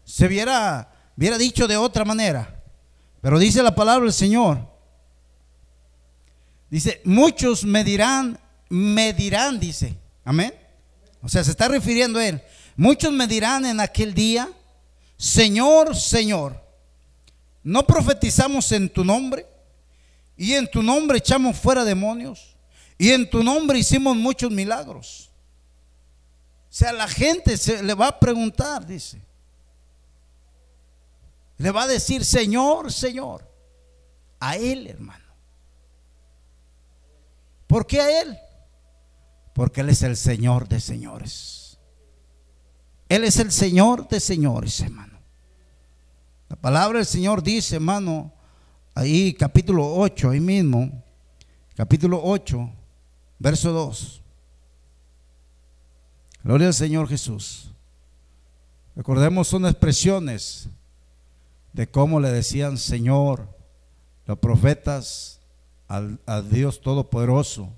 [0.03, 2.63] se hubiera, hubiera dicho de otra manera.
[3.21, 4.67] Pero dice la palabra del Señor.
[6.71, 9.95] Dice, muchos me dirán, me dirán, dice.
[10.25, 10.55] Amén.
[11.21, 12.41] O sea, se está refiriendo a él.
[12.75, 14.49] Muchos me dirán en aquel día,
[15.17, 16.62] Señor, Señor,
[17.63, 19.47] ¿no profetizamos en tu nombre?
[20.35, 22.55] Y en tu nombre echamos fuera demonios.
[22.97, 25.31] Y en tu nombre hicimos muchos milagros.
[26.69, 29.21] O sea, la gente se le va a preguntar, dice.
[31.57, 33.47] Le va a decir, Señor, Señor.
[34.39, 35.23] A Él, hermano.
[37.67, 38.37] ¿Por qué a Él?
[39.53, 41.77] Porque Él es el Señor de señores.
[43.07, 45.12] Él es el Señor de señores, hermano.
[46.53, 48.31] La palabra del Señor dice, hermano,
[48.93, 51.03] ahí capítulo 8, ahí mismo,
[51.75, 52.69] capítulo 8,
[53.39, 54.21] verso 2.
[56.43, 57.71] Gloria al Señor Jesús.
[58.95, 60.69] Recordemos, son expresiones
[61.73, 63.49] de cómo le decían Señor
[64.27, 65.41] los profetas
[65.87, 67.73] al, a Dios Todopoderoso,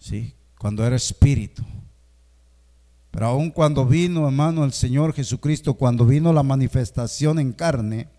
[0.00, 0.34] ¿sí?
[0.58, 1.62] cuando era espíritu.
[3.16, 8.10] Pero aun cuando vino, hermano, el Señor Jesucristo, cuando vino la manifestación en carne,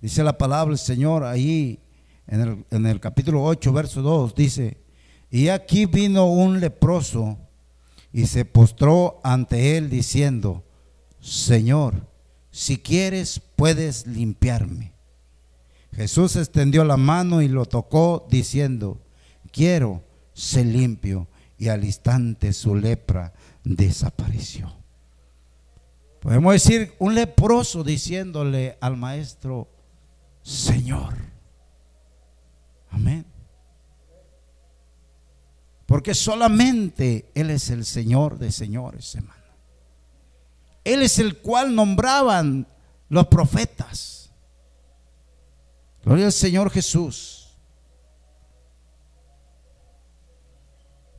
[0.00, 1.80] dice la palabra del Señor ahí
[2.26, 4.78] en el, en el capítulo 8, verso 2, dice,
[5.30, 7.36] y aquí vino un leproso
[8.10, 10.64] y se postró ante él diciendo,
[11.20, 12.08] Señor,
[12.50, 14.94] si quieres puedes limpiarme.
[15.92, 18.98] Jesús extendió la mano y lo tocó diciendo,
[19.52, 21.28] quiero ser limpio.
[21.58, 23.32] Y al instante su lepra
[23.66, 24.72] desapareció.
[26.20, 29.68] Podemos decir un leproso diciéndole al maestro,
[30.42, 31.14] Señor.
[32.90, 33.26] Amén.
[35.86, 39.34] Porque solamente Él es el Señor de señores, hermano.
[40.84, 42.66] Él es el cual nombraban
[43.08, 44.30] los profetas.
[46.04, 47.35] Gloria al Señor Jesús.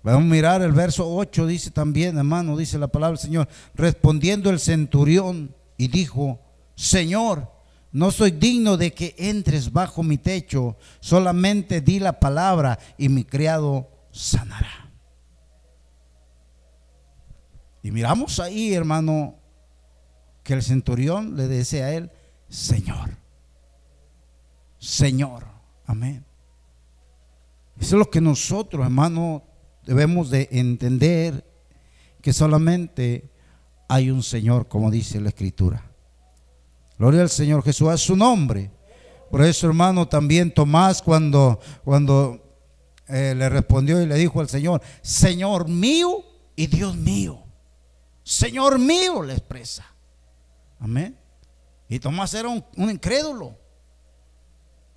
[0.07, 3.49] Vamos a mirar el verso 8, dice también, hermano, dice la palabra del Señor.
[3.75, 6.39] Respondiendo el centurión y dijo,
[6.75, 7.51] Señor,
[7.91, 13.25] no soy digno de que entres bajo mi techo, solamente di la palabra y mi
[13.25, 14.89] criado sanará.
[17.83, 19.35] Y miramos ahí, hermano,
[20.41, 22.11] que el centurión le dice a él,
[22.47, 23.09] Señor,
[24.79, 25.47] Señor,
[25.85, 26.23] amén.
[27.77, 29.43] Eso es lo que nosotros, hermano,
[29.87, 31.45] debemos de entender
[32.21, 33.31] que solamente
[33.87, 35.89] hay un Señor, como dice la Escritura.
[36.99, 38.69] Gloria al Señor Jesús, a su nombre.
[39.31, 42.41] Por eso, hermano, también Tomás cuando, cuando
[43.07, 46.23] eh, le respondió y le dijo al Señor, Señor mío
[46.55, 47.43] y Dios mío.
[48.23, 49.85] Señor mío, le expresa.
[50.79, 51.17] Amén.
[51.87, 53.57] Y Tomás era un, un incrédulo.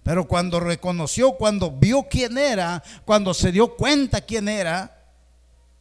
[0.03, 5.01] Pero cuando reconoció, cuando vio quién era, cuando se dio cuenta quién era,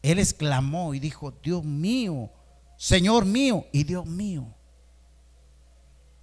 [0.01, 2.29] él exclamó y dijo, Dios mío,
[2.77, 4.53] Señor mío y Dios mío.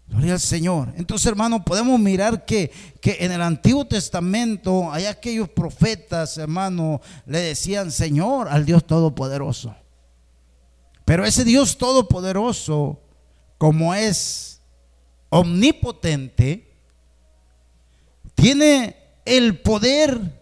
[0.08, 0.92] Gloria al Señor.
[0.96, 2.70] Entonces, hermano, podemos mirar que,
[3.00, 9.74] que, en el Antiguo Testamento hay aquellos profetas, hermano, le decían Señor al Dios Todopoderoso.
[11.04, 13.00] Pero ese Dios Todopoderoso,
[13.58, 14.60] como es
[15.28, 16.65] omnipotente,
[18.36, 20.40] tiene el poder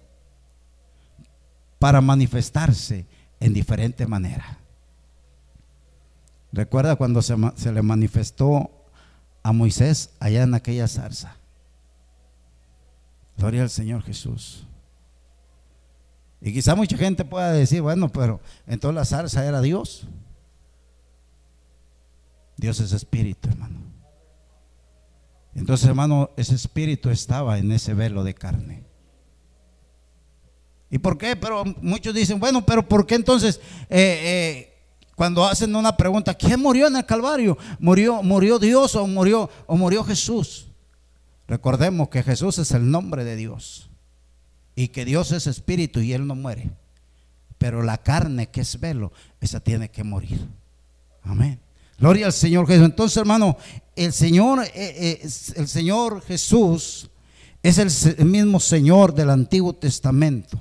[1.79, 3.07] para manifestarse
[3.41, 4.59] en diferente manera.
[6.53, 8.71] Recuerda cuando se, le manifestó
[9.43, 11.37] a Moisés allá en aquella zarza.
[13.37, 14.67] Gloria al Señor Jesús.
[16.41, 20.07] Y quizá mucha gente pueda decir, bueno, pero entonces la zarza era Dios.
[22.57, 23.94] Dios es espíritu, hermano.
[25.55, 28.85] Entonces, hermano, ese espíritu estaba en ese velo de carne.
[30.91, 31.37] ¿Y por qué?
[31.37, 34.21] Pero muchos dicen, bueno, pero ¿por qué entonces eh,
[34.71, 34.75] eh,
[35.15, 37.57] cuando hacen una pregunta, ¿quién murió en el Calvario?
[37.79, 40.69] ¿Murió, murió Dios o murió, o murió Jesús?
[41.47, 43.91] Recordemos que Jesús es el nombre de Dios
[44.75, 46.71] y que Dios es espíritu y Él no muere.
[47.59, 50.49] Pero la carne que es velo, esa tiene que morir.
[51.23, 51.61] Amén.
[51.99, 52.85] Gloria al Señor Jesús.
[52.85, 53.57] Entonces, hermano,
[53.97, 57.11] el Señor, eh, eh, el Señor Jesús
[57.63, 60.61] es el mismo Señor del Antiguo Testamento.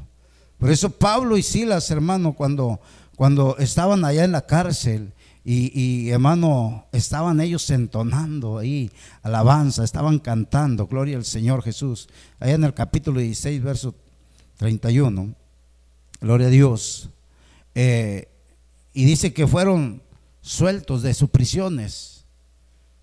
[0.57, 2.79] Por eso Pablo y Silas, hermano, cuando,
[3.17, 5.11] cuando estaban allá en la cárcel
[5.43, 8.89] y, hermano, estaban ellos entonando ahí
[9.23, 12.07] alabanza, estaban cantando, gloria al Señor Jesús.
[12.39, 13.93] Allá en el capítulo 16, verso
[14.55, 15.35] 31,
[16.21, 17.09] gloria a Dios.
[17.75, 18.29] Eh,
[18.93, 20.01] y dice que fueron
[20.43, 22.25] sueltos de sus prisiones.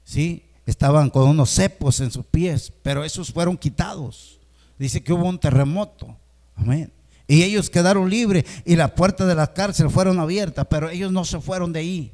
[0.04, 0.44] ¿Sí?
[0.66, 4.38] Estaban con unos cepos en sus pies, pero esos fueron quitados.
[4.78, 6.16] Dice que hubo un terremoto.
[6.54, 6.92] Amén.
[7.26, 11.24] Y ellos quedaron libres y las puertas de la cárcel fueron abiertas, pero ellos no
[11.24, 12.12] se fueron de ahí.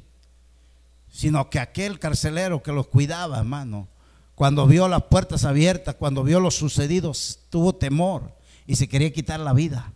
[1.09, 3.87] Sino que aquel carcelero que los cuidaba, hermano,
[4.35, 7.13] cuando vio las puertas abiertas, cuando vio lo sucedido,
[7.49, 8.35] tuvo temor
[8.67, 9.91] y se quería quitar la vida.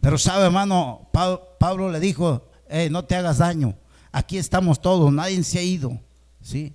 [0.00, 2.46] Pero sabe, hermano, Pablo le dijo,
[2.90, 3.74] no te hagas daño,
[4.14, 6.00] aquí estamos todos, nadie se ha ido.
[6.40, 6.72] ¿sí?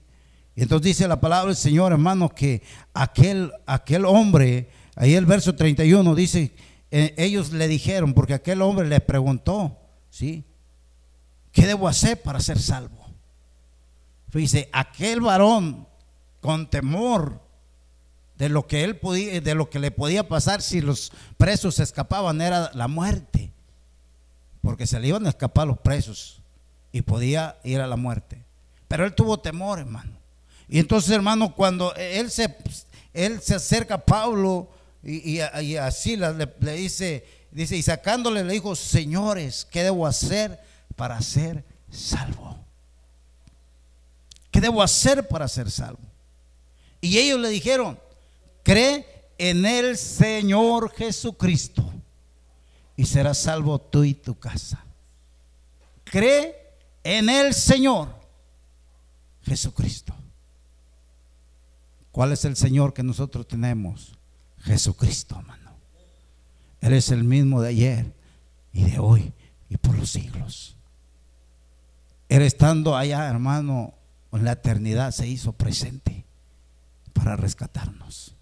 [0.55, 2.61] Entonces dice la palabra del Señor, hermano, que
[2.93, 6.53] aquel, aquel hombre, ahí el verso 31 dice,
[6.91, 9.77] eh, ellos le dijeron, porque aquel hombre le preguntó,
[10.09, 10.43] ¿sí?
[11.53, 13.07] ¿Qué debo hacer para ser salvo?
[14.33, 15.87] Dice, aquel varón
[16.41, 17.41] con temor
[18.37, 22.41] de lo que él podía, de lo que le podía pasar si los presos escapaban
[22.41, 23.53] era la muerte,
[24.61, 26.38] porque se le iban a escapar los presos
[26.91, 28.43] y podía ir a la muerte.
[28.87, 30.11] Pero él tuvo temor, hermano.
[30.67, 32.55] Y entonces, hermano, cuando él se,
[33.13, 34.69] él se acerca a Pablo
[35.03, 40.59] y, así le, le, dice, dice, y sacándole le dijo, señores, ¿qué debo hacer
[40.95, 42.57] para ser salvo?
[44.51, 45.99] ¿Qué debo hacer para ser salvo?
[47.01, 47.99] Y ellos le dijeron,
[48.63, 49.05] cree
[49.37, 51.89] en el Señor Jesucristo
[52.97, 54.83] y serás salvo tú y tu casa.
[56.03, 56.58] Cree
[57.17, 58.15] en el Señor
[59.41, 60.13] Jesucristo.
[62.11, 64.15] ¿Cuál es el Señor que nosotros tenemos?
[64.59, 65.71] Jesucristo, hermano.
[66.81, 68.13] Él es el mismo de ayer
[68.73, 69.33] y de hoy
[69.69, 70.75] y por los siglos.
[72.27, 73.95] Él estando allá, hermano,
[74.31, 76.25] en la eternidad se hizo presente
[77.13, 78.35] para rescatarnos.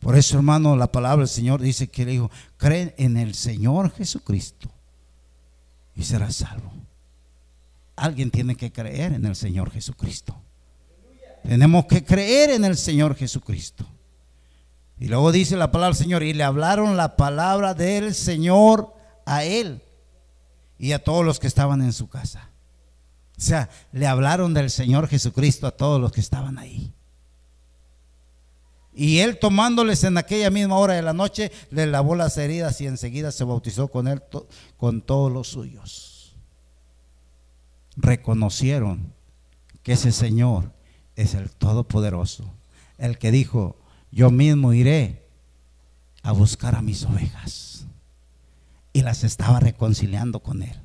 [0.00, 3.92] Por eso, hermano, la palabra del Señor dice que le dijo, creen en el Señor
[3.92, 4.68] Jesucristo
[5.94, 6.72] y serás salvo
[8.00, 10.34] alguien tiene que creer en el Señor Jesucristo.
[11.42, 13.86] Tenemos que creer en el Señor Jesucristo.
[14.98, 18.94] Y luego dice la palabra del Señor, y le hablaron la palabra del Señor
[19.26, 19.82] a él
[20.78, 22.50] y a todos los que estaban en su casa.
[23.38, 26.92] O sea, le hablaron del Señor Jesucristo a todos los que estaban ahí.
[28.92, 32.86] Y él tomándoles en aquella misma hora de la noche, le lavó las heridas y
[32.86, 34.22] enseguida se bautizó con él,
[34.76, 36.09] con todos los suyos
[38.00, 39.12] reconocieron
[39.82, 40.72] que ese Señor
[41.16, 42.52] es el Todopoderoso,
[42.98, 43.76] el que dijo,
[44.10, 45.26] yo mismo iré
[46.22, 47.86] a buscar a mis ovejas.
[48.92, 50.76] Y las estaba reconciliando con Él.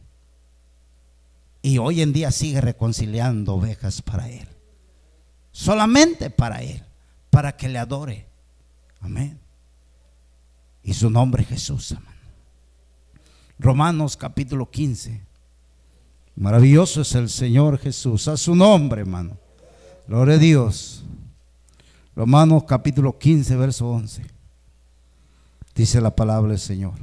[1.61, 4.47] Y hoy en día sigue reconciliando ovejas para Él.
[5.51, 6.83] Solamente para Él,
[7.31, 8.27] para que le adore.
[8.99, 9.39] Amén.
[10.83, 12.13] Y su nombre Jesús, amén.
[13.57, 15.21] Romanos capítulo 15.
[16.35, 18.27] Maravilloso es el Señor Jesús.
[18.27, 19.37] A su nombre, hermano.
[20.07, 21.03] Gloria a Dios.
[22.15, 24.25] Romanos capítulo 15, verso 11.
[25.73, 26.93] Dice la palabra del Señor.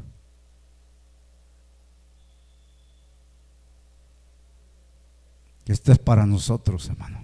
[5.66, 7.20] Esto es para nosotros, hermano.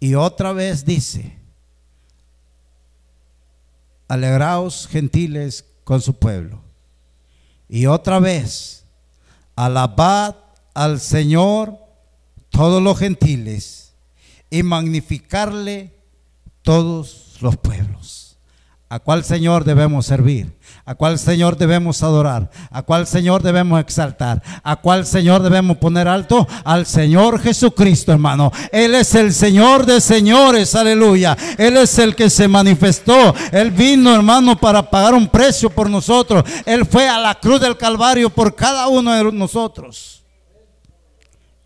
[0.00, 1.36] Y otra vez dice,
[4.06, 6.60] alegraos gentiles con su pueblo.
[7.68, 8.84] Y otra vez,
[9.64, 10.36] alabad
[10.72, 11.78] al Señor
[12.48, 13.94] todos los gentiles
[14.50, 15.92] y magnificarle
[16.62, 18.38] todos los pueblos.
[18.88, 20.56] ¿A cuál Señor debemos servir?
[20.88, 22.48] ¿A cuál Señor debemos adorar?
[22.70, 24.42] ¿A cuál Señor debemos exaltar?
[24.62, 26.48] ¿A cuál Señor debemos poner alto?
[26.64, 28.50] Al Señor Jesucristo, hermano.
[28.72, 31.36] Él es el Señor de señores, aleluya.
[31.58, 33.34] Él es el que se manifestó.
[33.52, 36.42] Él vino, hermano, para pagar un precio por nosotros.
[36.64, 40.24] Él fue a la cruz del Calvario por cada uno de nosotros.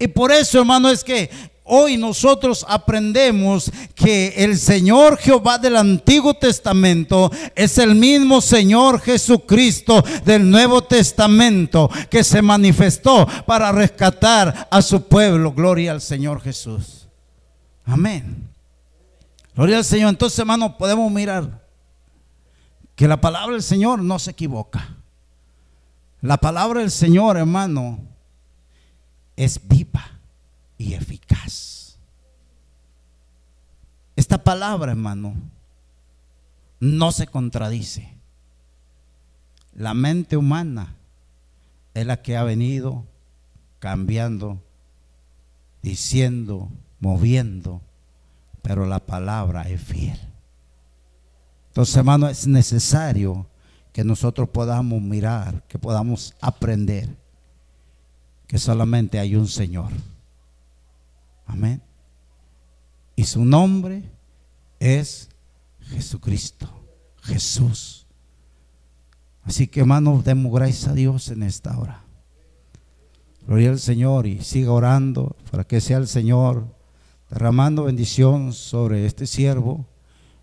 [0.00, 1.30] Y por eso, hermano, es que
[1.74, 10.04] hoy nosotros aprendemos que el Señor Jehová del Antiguo Testamento es el mismo Señor Jesucristo
[10.22, 15.52] del Nuevo Testamento que se manifestó para rescatar a su pueblo.
[15.52, 17.08] Gloria al Señor Jesús.
[17.86, 18.50] Amén.
[19.54, 20.10] Gloria al Señor.
[20.10, 21.66] Entonces, hermano, podemos mirar
[22.94, 24.94] que la palabra del Señor no se equivoca.
[26.20, 27.98] La palabra del Señor, hermano,
[29.36, 30.21] es viva
[30.82, 31.96] y eficaz.
[34.16, 35.34] Esta palabra, hermano,
[36.80, 38.12] no se contradice.
[39.74, 40.96] La mente humana
[41.94, 43.04] es la que ha venido
[43.78, 44.60] cambiando,
[45.82, 46.68] diciendo,
[46.98, 47.80] moviendo,
[48.60, 50.18] pero la palabra es fiel.
[51.68, 53.46] Entonces, hermano, es necesario
[53.92, 57.08] que nosotros podamos mirar, que podamos aprender
[58.46, 59.90] que solamente hay un Señor
[61.52, 61.82] Amén.
[63.14, 64.10] Y su nombre
[64.80, 65.28] es
[65.80, 66.66] Jesucristo,
[67.20, 68.06] Jesús.
[69.42, 72.04] Así que hermanos, demos gracias a Dios en esta hora.
[73.46, 76.74] Gloria al Señor y siga orando para que sea el Señor
[77.28, 79.86] derramando bendición sobre este siervo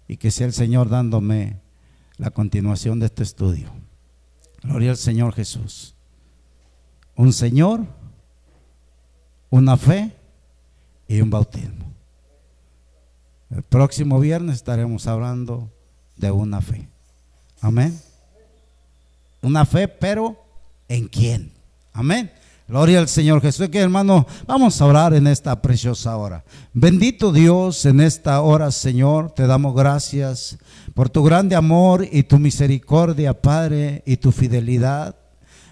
[0.07, 1.59] y que sea el Señor dándome
[2.17, 3.71] la continuación de este estudio.
[4.61, 5.95] Gloria al Señor Jesús.
[7.15, 7.87] Un Señor,
[9.49, 10.18] una fe
[11.09, 11.91] y un bautismo.
[13.49, 15.69] El próximo viernes estaremos hablando
[16.15, 16.87] de una fe.
[17.59, 17.99] Amén.
[19.41, 20.37] Una fe, pero
[20.87, 21.51] ¿en quién?
[21.91, 22.31] Amén.
[22.67, 23.69] Gloria al Señor Jesús.
[23.69, 26.45] Que hermano, vamos a orar en esta preciosa hora.
[26.73, 30.59] Bendito Dios, en esta hora, Señor, te damos gracias
[30.93, 35.15] por tu grande amor y tu misericordia, Padre, y tu fidelidad.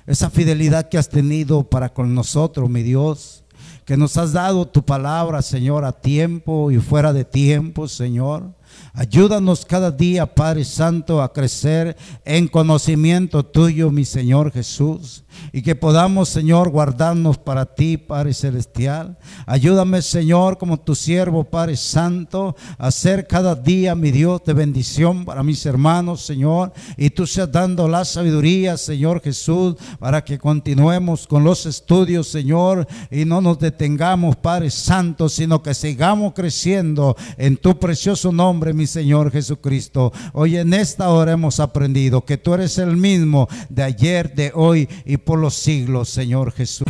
[0.08, 3.44] Esa fidelidad que has tenido para con nosotros, mi Dios
[3.88, 8.52] que nos has dado tu palabra, Señor, a tiempo y fuera de tiempo, Señor.
[8.94, 15.76] Ayúdanos cada día, Padre Santo, a crecer en conocimiento tuyo, mi Señor Jesús y que
[15.76, 19.18] podamos, Señor, guardarnos para ti, Padre Celestial.
[19.46, 25.26] Ayúdame, Señor, como tu siervo, Padre Santo, a ser cada día, mi Dios, de bendición
[25.26, 26.74] para mis hermanos, Señor.
[26.96, 32.88] Y tú seas dando la sabiduría, Señor Jesús, para que continuemos con los estudios, Señor,
[33.10, 38.32] y no nos detengamos, Padre Santo, sino que sigamos creciendo en tu precioso
[38.74, 40.12] mi Señor Jesucristo.
[40.34, 44.88] Hoy en esta hora hemos aprendido que tú eres el mismo de ayer, de hoy
[45.06, 46.86] y por los siglos, Señor Jesús.